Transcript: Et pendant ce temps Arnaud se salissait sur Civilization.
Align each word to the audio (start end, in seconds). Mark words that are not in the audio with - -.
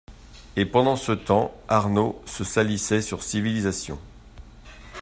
Et 0.55 0.65
pendant 0.65 0.95
ce 0.95 1.11
temps 1.11 1.53
Arnaud 1.67 2.23
se 2.25 2.43
salissait 2.43 3.03
sur 3.03 3.21
Civilization. 3.21 3.99